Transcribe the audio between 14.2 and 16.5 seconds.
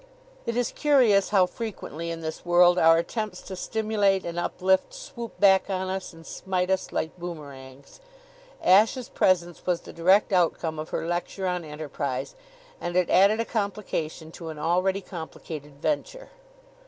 to an already complicated venture.